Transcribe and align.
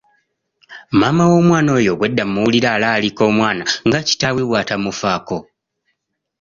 Maama 0.99 1.23
w'omwana 1.31 1.69
oyo 1.77 1.89
obwedda 1.93 2.23
muwulira 2.31 2.69
alaalika 2.75 3.21
omwana 3.31 3.63
nga 3.87 3.99
kitaawe 4.07 4.41
bw'atamufaako. 4.49 5.37